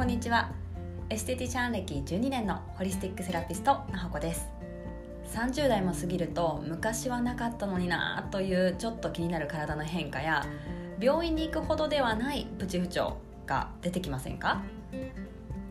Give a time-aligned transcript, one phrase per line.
[0.00, 0.50] こんにちは。
[1.10, 4.48] エステティシャン歴12年のホリスティックセラピストなほこです。
[5.34, 10.46] 30代も過ぎると昔はなかったのになというちょっと気になる体の変化や
[10.98, 14.62] 病院に行くほどではないプチ不調が出てきませんか？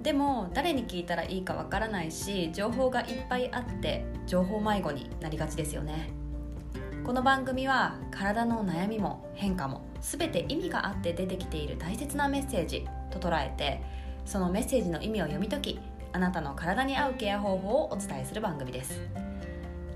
[0.04, 6.12] でも誰に聞いたらいいかわからないし情報がいっぱいあって情報迷子になりがちですよね。
[7.04, 13.82] この番組は体の悩みも変化も全て意味があって出てきている大切なメッセージと捉えて
[14.30, 15.80] そのメッセージの意味を読み解き
[16.14, 19.02] あなたの体に合うケア方法をお伝えする番組です。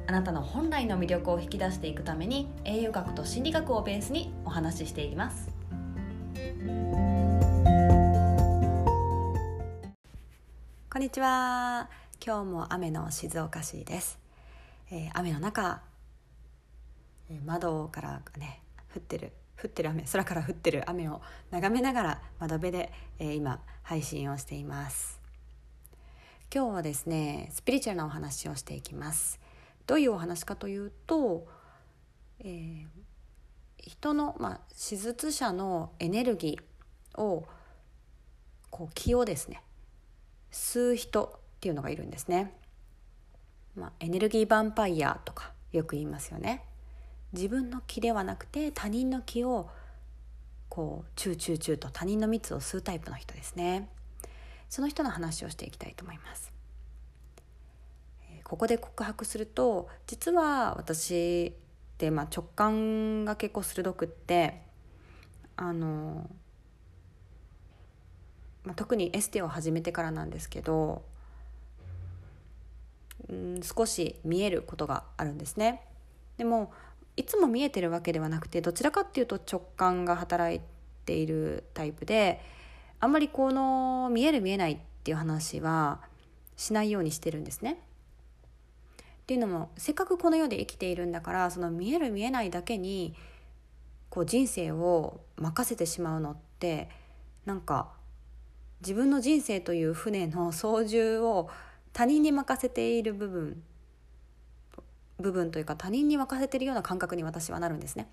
[0.08, 5.52] あなたの本来の魅力を引き出していくために栄養学と心理学をベースにお話ししていきます。
[10.92, 11.88] こんにちは。
[12.26, 14.18] 今日も雨の静岡市です、
[14.90, 15.82] えー、雨の中
[17.46, 18.62] 窓からね
[18.96, 19.32] 降ってる
[19.64, 25.22] 降ってる雨空から降ってる雨を眺めながら窓辺で、えー、今配信をしています。
[26.54, 29.40] 今日はですねスピリチュアルなお話をしていきます。
[29.88, 31.48] どういうお話かというと、
[32.40, 32.86] えー、
[33.78, 37.48] 人の、まあ、手術者のエネルギーを
[38.70, 39.62] こう気をですね
[40.52, 42.54] 吸う人っていうのがいるんですね、
[43.76, 46.66] まあ、エネルギーヴァンパイアとかよく言いますよね。
[47.34, 49.70] 自分の気ではなくて他人の気を
[50.70, 53.90] こうチューチューチューと他人の蜜を吸うタイプの人ですね。
[54.70, 56.52] その人の話をしていきたいと思います。
[58.44, 61.52] ここで告白すると実は私っ
[61.98, 64.62] てまあ直感が結構鋭くって
[65.56, 66.30] あの、
[68.64, 71.04] まあ、特にエステを始めてからなんですけど、
[73.30, 75.82] うん、少し見えることがあるんですね。
[76.38, 76.72] でも
[77.16, 80.62] いつも見えてるわけではなくてどちらかっていうと直感が働い
[81.06, 82.42] ているタイプで
[83.00, 86.00] あんまりこの見える見えないっていう話は
[86.56, 87.80] しないようにしてるんですね。
[89.24, 93.16] っていうのもせっかくこの世で生きているんだからその見える見えないだけに
[94.10, 96.90] こう人生を任せてしまうのって
[97.46, 97.92] なんか
[98.82, 101.50] 自分の人生という船の操縦を
[101.94, 103.64] 他人に任せている部分
[105.20, 108.08] 部分というか他人に任せてるような感覚に私はなるんですね。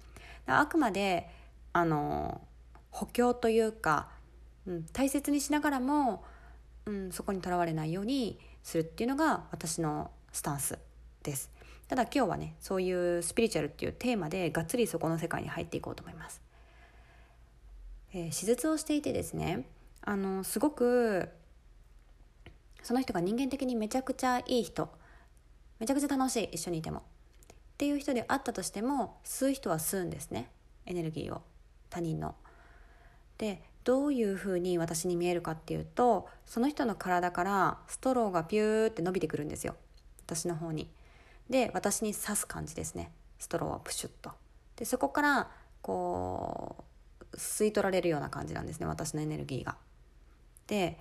[0.46, 1.28] あくまで
[1.72, 2.40] あの
[2.90, 4.08] 補強というか、
[4.66, 6.24] うん、大切にしながらも、
[6.86, 10.78] うん、そこにとらわれないようにするっていうのが私のスタンス
[11.22, 11.50] です。
[11.88, 16.40] ただ今日はねそういうスピリチュアルっていうテーマでがっつりそこの世界に入っていこうと思います。
[18.12, 19.64] えー、手術をしていてですね
[20.02, 21.28] あのすごく
[22.82, 24.88] その人が人間的にめちゃくちゃいい人
[25.80, 27.02] めちゃくちゃ楽しい一緒にいてもっ
[27.78, 30.50] ていう人であったとしても吸う人は吸うんですね
[30.86, 31.42] エネルギーを
[31.88, 32.34] 他人の。
[33.38, 39.74] でどういうふうに私に見えるかっていうとその人の体からストローがピューって伸びてくるんですよ
[40.26, 40.90] 私の方に。
[41.48, 44.30] で私に刺す感じですねストローはプシュッと。
[44.76, 46.84] でそこからこ
[47.32, 49.78] う吸い取られるような感じなんですね私のエネルギーが。
[50.66, 50.98] で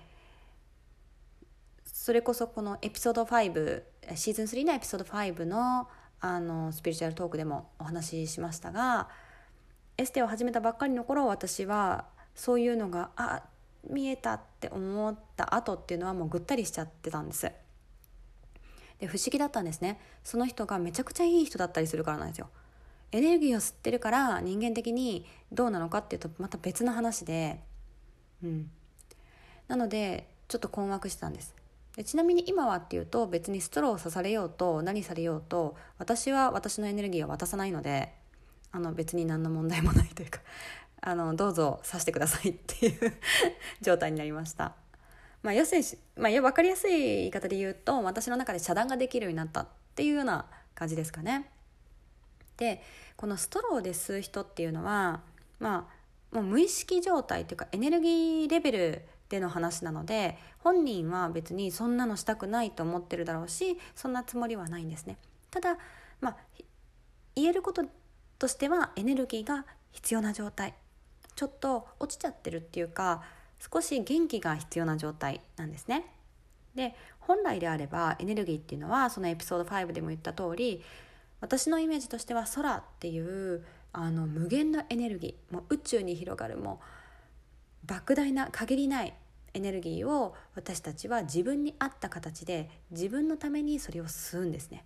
[1.84, 3.82] それこそこのエピソード5
[4.16, 5.88] シーズン3のエピソード5の
[6.22, 9.08] あのスピリチュアルトークでもお話ししましたが
[9.96, 12.04] エステを始めたばっかりの頃私は
[12.34, 13.42] そういうのがあ
[13.88, 17.50] 見えたって思った後っていうのはもうぐったりしちゃってたんです。
[18.98, 19.98] で不思議だったんですね。
[20.22, 22.50] その人がめちゃくちゃいい人だったりするからなんですよ。
[23.12, 27.60] エネルギーを吸ってるから人間的にどうなのかっていうとまた別の話で
[28.42, 28.70] うん。
[29.68, 31.54] なのでちょっと困惑してたんです。
[32.00, 38.14] でちなみに今はっていうと別にストローを刺されようと何されようと私は私のエネルギーを渡さないので
[38.72, 40.40] あの別に何の問題もないというか
[41.02, 43.12] あのどうぞ刺してくださいっていう
[43.82, 44.74] 状態になりました。
[45.42, 51.50] まあ、要するに、まあ、分かりやすい言い方で言うと私の中で遮断ができるようになったっていうような感じですかね。
[52.56, 52.82] で
[53.18, 55.20] このストローで吸う人っていうのは
[55.58, 55.90] ま
[56.32, 65.16] あもう無意識状態っていうかエネルギーレベルでの話なので本人は別にそんなのしたくないと思ってるだろうしそんなつもりはないんですね。
[65.50, 65.78] ただ、
[66.20, 66.36] まあ、
[67.36, 67.84] 言えること
[68.38, 70.74] としてはエネルギーが必要な状態
[71.36, 73.22] ちょっと落ちちゃってるっていうか
[73.72, 76.04] 少し元気が必要な状態なんですね。
[76.74, 80.82] で本来であればエネルギーっていうのはそのエピソード5でも言った通り
[81.40, 86.84] 私のイメージとしては空っていうあの無限のエネルギーもう宇宙に広がるもう
[87.90, 89.14] 莫大な限りない
[89.52, 94.84] エネルギーを私たちは自分に合った形で自分のためにそれを吸うんですね。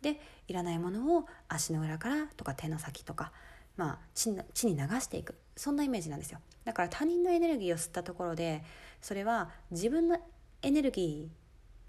[0.00, 3.32] でいらないものを足の裏からとか手の先とか、
[3.76, 8.62] まあ、地地に流していくそんなイメージなんですよだから他人のエネルギーを吸ったところで
[9.02, 10.16] それは自分の
[10.62, 11.28] エネルギ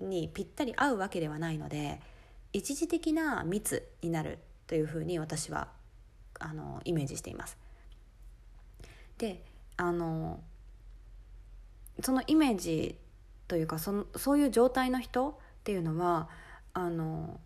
[0.02, 2.02] ーにぴったり合うわけではないので
[2.52, 5.68] 一時的な密になるというふうに私は
[6.40, 7.60] あのイメージしています。
[9.20, 9.44] で
[9.78, 10.40] あの
[12.02, 12.98] そのイメージ
[13.48, 16.30] というかそのそういう状態の人っていうのは
[16.74, 17.40] あの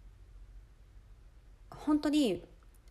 [1.69, 2.43] 本当に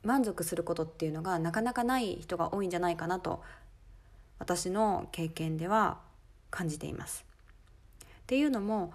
[0.02, 3.42] 満足することっていうのがなかなかない人が多いんじゃないかなと
[4.38, 6.00] 私の経験では
[6.50, 7.24] 感じています。
[8.22, 8.92] っていうのも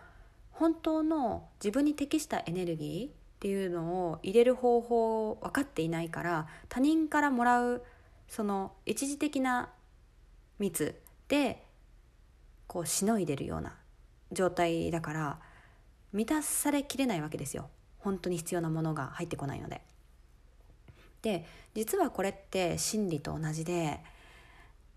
[0.51, 7.83] 本当の自分に適したエネルギーっていうのを入れる方法を分かっていないから他人からもらう
[8.27, 9.69] その一時的な
[10.59, 11.66] 蜜で
[12.67, 13.75] こうしのいでるような
[14.31, 15.39] 状態だから
[16.13, 17.69] 満たされきれないわけですよ
[17.99, 19.81] 本当に必要なものが入ってこないので。
[21.21, 23.99] で実はこれって心理と同じで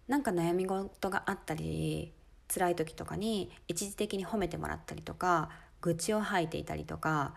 [0.07, 2.13] なんか悩み事があったり
[2.53, 5.51] 辛い時とかに一時的に褒めてもらったりとか
[5.81, 7.35] 愚痴を吐いていたりとか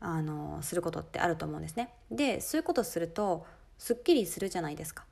[0.00, 1.94] あのすることってあると思うんですね。
[2.10, 3.46] でそういうことすると
[3.78, 5.04] すっきりするじゃないですか。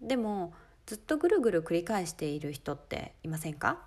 [0.00, 0.54] でも
[0.86, 3.78] ずっとぐるぐる繰り返している人っていませんか？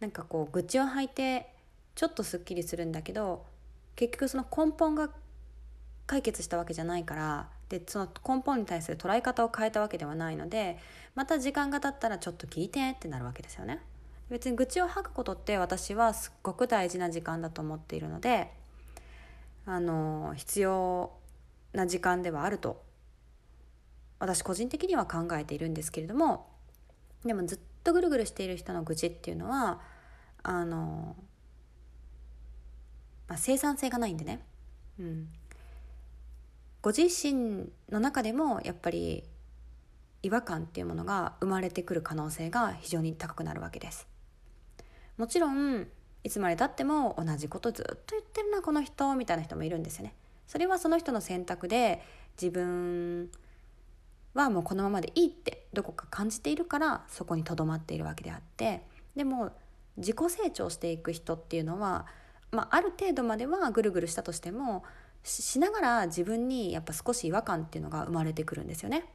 [0.00, 1.48] なんかこう愚痴を吐いて
[1.94, 3.44] ちょっとすっきりするんだけど
[3.96, 5.10] 結局その根本が
[6.06, 10.78] 解決したわけじゃないからでその根本に対する捉え方を変えたわけではないので
[11.14, 13.80] また時間が経ったらちょっと聞いてってなるわけですよね。
[14.30, 18.50] 別に愚痴を吐くことって私はすっごく大事な時間だと思っているので
[19.66, 21.12] あの必要
[21.72, 22.82] な時間ではあると
[24.18, 26.46] 私個人的には考えているんですけれども
[27.24, 29.80] でもずっとぐるぐるしている人の愚痴っていうのは
[30.42, 31.16] あの、
[33.28, 34.40] まあ、生産性がないんでね、
[34.98, 35.28] うん、
[36.82, 39.24] ご自身の中でもやっぱり
[40.22, 44.06] 違和感っていうものが生まれてくる可能性が非常に高くなるわけです。
[45.18, 45.86] もちろん
[46.24, 50.14] いつまでたっても同じことずっと言ってるなこの人みたいな人もいるんですよね。
[50.46, 52.02] それはその人の選択で
[52.40, 53.30] 自分
[54.34, 58.82] はもうこのままでいいってどこか感じているからそこにとどまっているわけであって
[59.16, 59.52] でも
[59.96, 62.06] 自己成長していく人っていうのは、
[62.50, 64.84] まあ、ある程度まではぐるぐるしたとしても
[65.22, 69.06] しながら自分にやっぱ少し違和感っていうのが生まれてくるんですよね。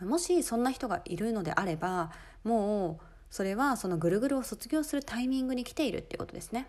[0.00, 2.10] もしそんな人がいるのであれば
[2.42, 6.68] もうそれはそのぐるぐるを卒業するタイミングに来ているっていうことですね。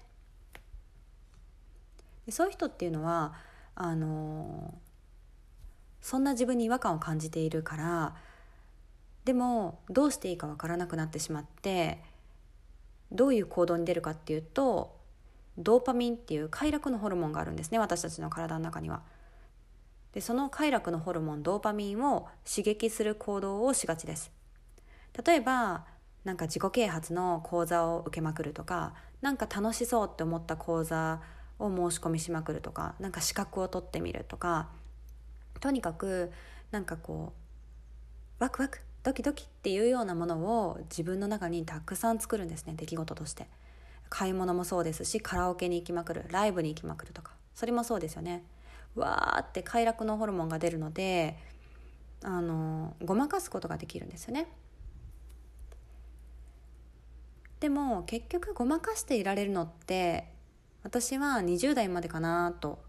[2.25, 3.33] でそういう人っていうのは
[3.73, 4.73] あの
[6.01, 8.15] そんな自分に違和感を感じているから
[9.25, 12.01] でもどうしていいかわからなくなってしまって
[13.11, 14.97] どういう行動に出るかっていうと
[15.57, 19.01] ドーパミンっていう快楽のホルモンがあるんですね私たちの体の中には。
[20.13, 24.31] でその快楽のホルモンドーパミンを刺激する行動をしがちです。
[25.25, 25.85] 例えば
[26.23, 31.21] なんか自己啓発の講座を受けまくるとかなんか楽しそうって思った講座
[31.59, 34.69] を申し込みしまくるとかなんか資格を取ってみるとか
[35.61, 36.31] とにかく
[36.71, 37.31] なんかこ
[38.39, 40.37] うワクワクドキドキっていうようなもの
[40.67, 43.47] を自分の中にたくさん作るんですね出来事として。
[44.09, 47.31] 買い物もそうですしカラオケに行きまくるライブに行きまくるとか。
[47.55, 48.43] それもそうですよね。
[48.95, 51.37] わーって快楽のホルモンが出るので
[52.21, 54.47] あのごまかすことができるんですよね。
[57.61, 60.27] でも結局ごまかしていられるのって
[60.83, 62.83] 私は20代までかなと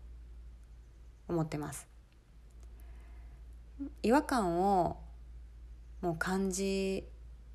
[1.29, 1.92] 思ってます。
[4.03, 4.99] 違和感を
[6.01, 7.05] もう感じ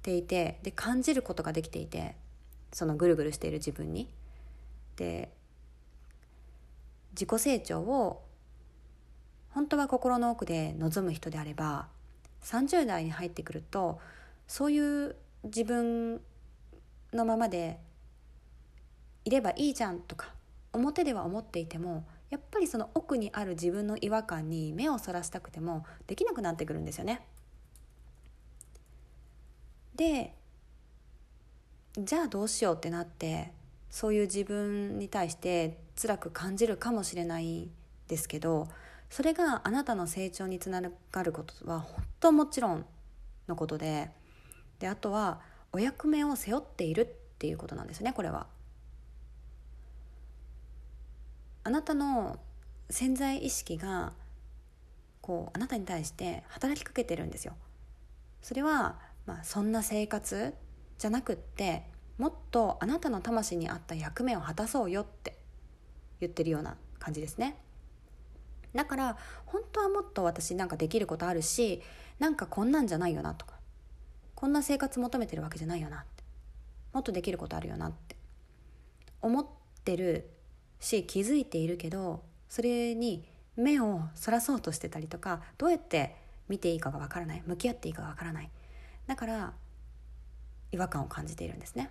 [0.02, 2.16] ていてで感じることができていて
[2.72, 4.10] そのぐるぐるしている自分に。
[4.96, 5.32] で
[7.12, 8.24] 自己成長を
[9.50, 11.88] 本当は心の奥で望む人であれば
[12.44, 14.00] 30代に入ってくると
[14.48, 16.22] そういう自分
[17.12, 17.80] のままで
[19.26, 20.34] いればいいじゃんとか
[20.74, 27.22] 表では思っていてもやっぱりその奥にある自分の違和感に目をそらしたくてもできなくなってくるんですよね。
[29.96, 30.34] で
[31.98, 33.52] じゃあどうしようってなって
[33.90, 37.70] そういう自分に対して辛く感じるかもしれない
[38.08, 38.68] ですけど
[39.10, 40.82] それがあなたの成長につな
[41.12, 42.86] がることは本当もちろん
[43.48, 44.12] のことで
[44.80, 45.40] であとは
[45.72, 47.06] お役目を背負っているっ
[47.40, 48.48] ていうことなんですねこれは。
[51.68, 52.40] あなたの
[52.90, 54.14] 潜在意識が
[55.20, 57.58] こうあなたに対して働きかけてるんですよ。
[58.42, 60.54] それは、まあ、そんな生活
[60.98, 61.84] じゃなくって
[62.18, 65.38] もっとあなたの魂に合った役目を果たそうよって
[66.22, 67.58] 言ってるような感じですね。
[68.74, 71.82] だから本当はもっと私なんかできることあるし
[72.18, 73.56] なんかこんなんじゃないよなとか
[74.36, 76.24] こんな生活求めてるわけじゃないよなって
[76.94, 78.16] もっとできることあるよなって
[79.22, 79.46] 思っ
[79.84, 80.30] てる
[80.80, 86.16] し気づいているけどそれに目をそらそうとしてたりとかどうやって
[86.48, 88.50] 見ていいかがわからない向き合っていいかがわからない。
[89.08, 89.54] だから
[90.72, 91.90] 違和感を感じているんですね。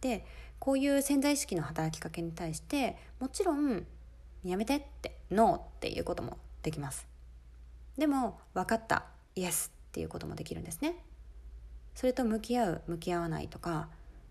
[0.00, 0.24] で
[0.58, 3.86] こういう潜在意識の働きかけに対してもちろん
[4.44, 7.06] 「やめて」って「ノー」っていうこともできます。
[7.96, 10.96] でも「分かった」「イエス」っていうこともできるんですね。
[11.94, 13.88] それと向き合う向き合わないとか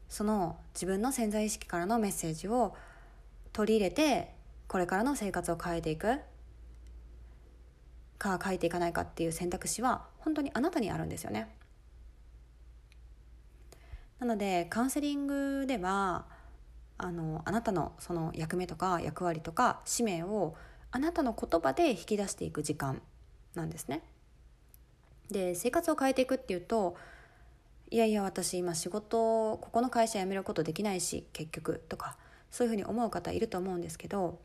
[0.10, 2.76] その自分の潜在意識からのメッセージを
[3.54, 4.34] 取り入れて
[4.68, 6.20] これからの生活を変えていく
[8.18, 11.50] か変えていかないかっていう選択肢は本当にあなたにあるんですよね
[14.20, 16.26] なのでカウンセリングでは
[16.98, 20.56] あのあなたのその役目とか役割とか使命を
[20.92, 23.02] あなたの言葉で引き出していく時間
[23.54, 24.04] なんですね。
[25.30, 26.96] で生活を変えていくっていうと
[27.90, 32.18] いやいや私今仕事ここの会社辞めることできないし結局とか
[32.52, 34.40] そういうふうに思う方いると思うんですけど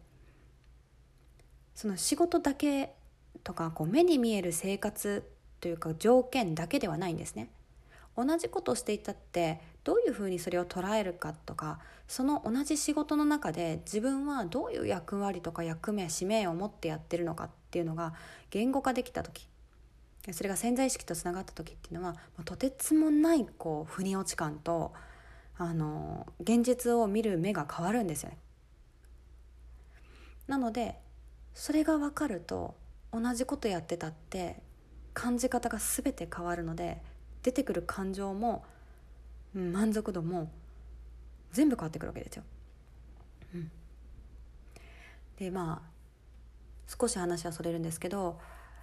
[1.74, 2.94] その仕事だけ
[3.42, 5.28] とかこう目に見える生活
[5.60, 7.48] というか条件だけではないんですね。
[8.16, 18.12] 同じことをしていたってどういうふうにそれを捉えるかとかその同じ仕事の中で自分はどういう役割とか役目使命を持ってやってるのかっていうのが
[18.50, 19.48] 言語化できた時
[20.30, 24.92] それが潜在意識とつながった時っていうのはとてつもないこう腑に落ち感と
[25.56, 28.38] あの現実を見る目が変わるんですよね。
[30.46, 30.98] なので
[31.54, 32.76] それが分かると
[33.12, 34.62] 同じことやってたって
[35.12, 37.02] 感じ方が全て変わるので
[37.42, 38.64] 出てくる感情も、
[39.54, 40.50] うん、満足度も
[41.52, 42.44] 全部変わってくるわけですよ。
[43.54, 43.70] うん、
[45.36, 45.92] でまあ
[46.86, 48.40] 少し話はそれるんですけど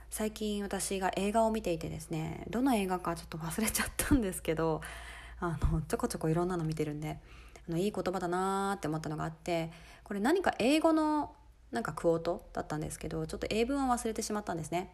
[0.09, 4.81] 最近私が映画を見ていてですねどの映画かちょっと忘れちゃったんですけど
[5.39, 7.19] あのちょこちょこいろんなの見てるんで
[7.67, 9.71] あのいい言葉だなーって思ったのがあって
[10.03, 11.35] これ何か英語の
[11.71, 14.91] なんかクオートだったんですけどちょっと英文は忘れてしまったんですね。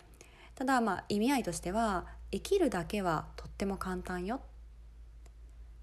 [0.56, 4.42] ただまあ意味合いとしては生きるだけはとっても簡単よ。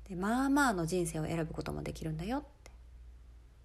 [0.09, 2.39] でまあまあの人生を選ぶこともできるんだよ。
[2.39, 2.71] って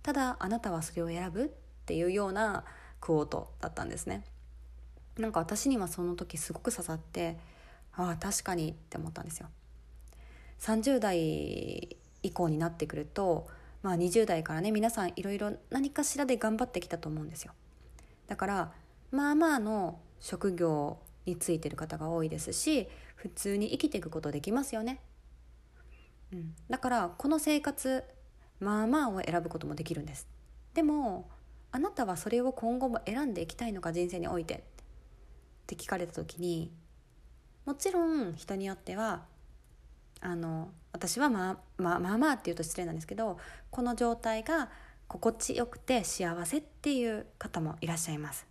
[0.04, 1.50] ただあなたはそれを選ぶっ
[1.86, 2.64] ていうような
[3.02, 4.24] クオートだったんですね。
[5.18, 7.38] なんか私にはその時すごく刺さって
[7.94, 9.48] ああ確かにって思ったんですよ。
[10.60, 13.48] 30代以降になってくると
[13.84, 17.54] まあ20代からね皆さんいろいろ何かしらで頑張ってきたと思うんですよ。
[18.28, 18.72] だから
[19.12, 25.00] まあまあの職業についてる方が多いですし普通に生きていくことできますよね、
[26.32, 28.04] うん、だからこの生活
[28.60, 30.28] まあまあを選ぶこともできるんです。
[30.74, 31.30] でも
[31.72, 34.64] あなたはそれを今後も選んでいきたいのか人生において。
[35.68, 36.72] って聞かれた時に
[37.66, 39.26] もちろん人によっては
[40.22, 43.38] あの私はまあまあまあまあって言うと失礼なんですけど
[43.70, 44.70] この状態が
[45.10, 48.48] 心地よくて幸せっていう方もいらっしゃいます。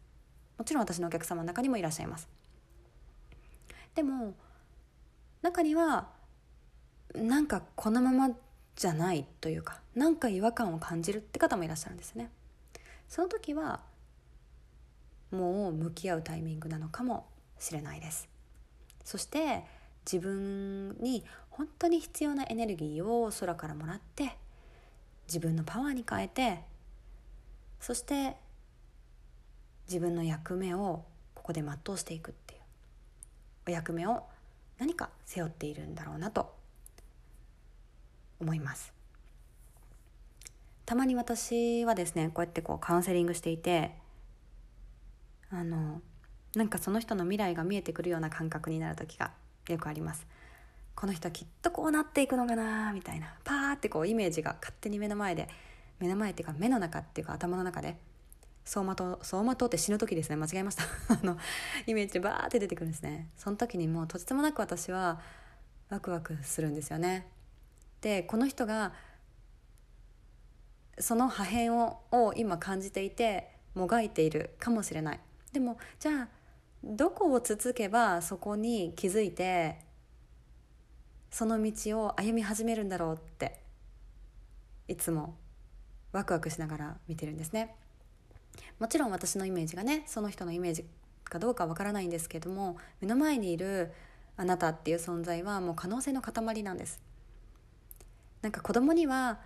[0.59, 2.29] もちろん私のお客様の中にもいらっしゃいます。
[3.95, 4.35] でも
[5.43, 6.09] 中には
[7.15, 8.35] なんかこのまま
[8.75, 12.31] じゃないというかなんか違和感を感じるって方もいらっしゃるんですね。
[13.09, 13.81] その時は
[15.31, 17.27] もう向き合うタイミングなのかも
[17.59, 18.29] しれないです。
[19.05, 19.65] そして
[20.11, 24.37] 自分に本当に必要なエネルギーを空からもらって
[25.27, 26.61] 自分のパワーに変えて
[27.81, 28.37] そして
[29.89, 31.05] 自分の役目を
[31.35, 32.61] ここで全うしていくっていう
[33.69, 34.25] お役目を
[34.79, 36.55] 何か背負っているんだろうなと
[38.41, 38.93] 思います。
[40.85, 43.93] たまに私はですねこうやってこうカウンセリングしていて
[45.51, 46.01] あの
[46.55, 49.33] なんかその人の未来が見えてくるような感覚になる時が
[49.69, 50.27] よくあります。
[50.95, 53.35] この人はきっとこうなっていくのかなみたいな。
[53.45, 55.49] パーってこうイメージが勝手に目の前で
[55.99, 57.99] 目の前っていうか目の中っていうか頭の中で
[58.65, 60.37] 走馬灯走馬灯って死ぬ時ですね。
[60.37, 60.85] 間違えました。
[61.13, 61.37] あの
[61.87, 63.29] イメージバーって出てくるんですね。
[63.37, 65.21] その時にもうとてつもなく私は
[65.91, 67.29] ワクワクするんですよね。
[68.01, 68.93] でこの人が
[70.99, 75.21] その破片をを今感じていてもがいているかもしれない。
[75.57, 76.29] でもじゃあ
[76.85, 79.79] どこをつつけばそこに気づいて
[81.31, 83.59] その道を歩み始めるんだろうって
[84.87, 85.35] いつも
[86.13, 87.75] ワクワクしながら見てるんですね。
[88.79, 90.85] もちろん私のイメージがねその人のイメージ
[91.25, 93.93] かどうかわからないんですけども目の前にいる
[94.37, 97.01] あなたっていう存在はもう可能性の塊なんです
[98.43, 99.41] なんか子供には、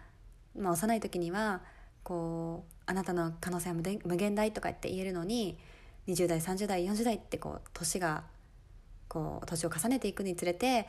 [0.58, 1.60] まあ、幼い時には
[2.02, 5.56] こうあなたの可能性は無限大とかって言えるのに
[6.12, 8.24] 20代30代40代ってこう年が
[9.08, 10.86] こう年を重ねていくにつれて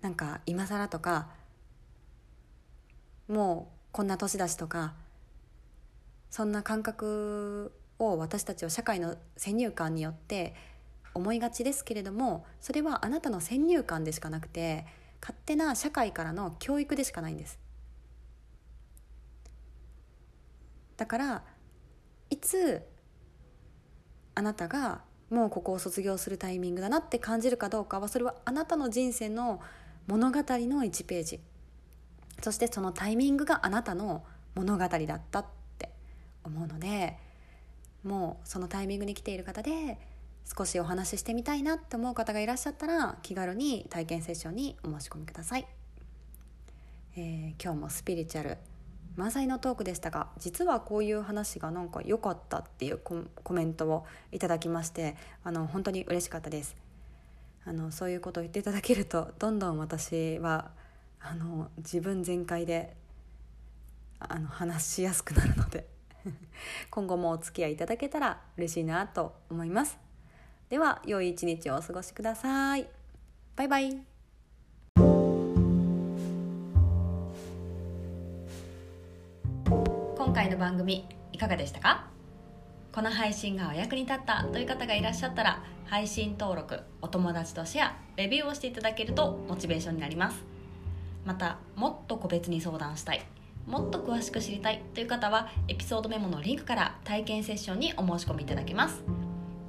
[0.00, 1.28] なんか今更とか
[3.28, 4.94] もうこんな年だしとか
[6.30, 10.54] そんな感覚を私たちは社会の先入観によって
[11.14, 14.86] 思いがちですけれどもそれはあなたの先入観でしかなくて
[15.20, 17.58] 勝手な社会からの教育でしかないんです。
[20.96, 21.42] だから
[22.30, 22.82] いつ
[24.38, 29.60] あなたがもうここを卒業するタイミングだなって感じるかどうかはそれはあなたの人生の
[30.06, 31.40] 物語の1ページ。
[32.42, 34.22] そしてそのタイミングがあなたの
[34.54, 35.90] 物語だったって
[36.44, 37.18] 思うので
[38.04, 39.98] もうそのタイミングに来ている方で
[40.56, 45.66] 少しお話ししてみたいなって思う方がいらっしゃったら気軽に体験セッションにお申し込みください、
[47.16, 48.58] えー、今日もスピリチュアル
[49.18, 56.76] 満載のトークでしたが実はこういう話がなんか良かったっていうコメントをいただきましてあの本当に嬉しかったです。
[57.64, 60.70] あのそういうことを言っていただけるとどんどん私は
[61.20, 62.96] あの自分全開で
[64.20, 65.88] あの話しやすくなるので
[66.88, 69.98] 今後もお付き合いいただけたら嬉しいなと思います。
[70.68, 72.88] では良い一日をお過ごしください。
[73.56, 74.17] バイバイ。
[80.38, 82.06] 回の番組いかがでしたか？
[82.92, 90.44] この配信がお役に立ったという方がいらっしゃったら配信登録お友達とシェアレビューをしていただけるとモチベーションになります。
[91.26, 93.26] またもっと個別に相談したい
[93.66, 99.02] もっと詳しく知りたいという方はエピソードメモのリンクから体験セッションにお申し込みいただけます。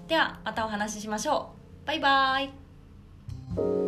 [0.07, 1.49] ではまたお話ししましょ
[1.83, 1.87] う。
[1.87, 3.78] バイバーイ。